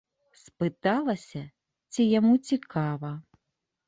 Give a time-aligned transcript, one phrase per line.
[0.43, 1.41] Спыталася,
[1.97, 3.11] ці яму цікава.